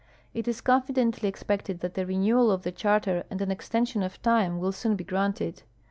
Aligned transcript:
It 0.33 0.47
is 0.47 0.61
confidently 0.61 1.29
expected 1.29 1.81
that 1.81 1.95
a 1.95 2.03
rencAval 2.03 2.51
of 2.51 2.63
the 2.63 2.71
charter 2.71 3.23
and 3.29 3.39
an 3.39 3.51
extension 3.51 4.01
of 4.01 4.19
time 4.23 4.57
will 4.57 4.71
soon 4.71 4.93
l)e 4.97 5.03
granted. 5.05 5.61